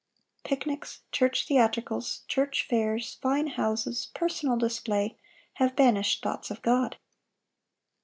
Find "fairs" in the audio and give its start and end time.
2.67-3.19